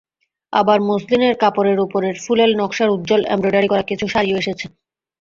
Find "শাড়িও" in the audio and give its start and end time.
4.07-4.39